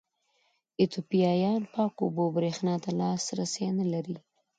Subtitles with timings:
[0.79, 4.17] ایتوپیایان پاکو اوبو برېښنا ته لاسرسی نه لري.